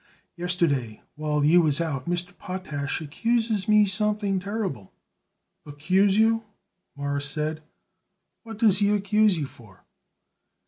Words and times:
"Yesterday, 0.35 1.03
while 1.13 1.45
you 1.45 1.61
was 1.61 1.79
out, 1.79 2.07
Mr. 2.09 2.35
Potash 2.35 3.01
accuses 3.01 3.67
me 3.69 3.85
something 3.85 4.39
terrible." 4.39 4.91
"Accuse 5.63 6.17
you?" 6.17 6.43
Morris 6.95 7.29
said. 7.29 7.61
"What 8.41 8.57
does 8.57 8.79
he 8.79 8.89
accuse 8.89 9.37
you 9.37 9.45
for?" 9.45 9.85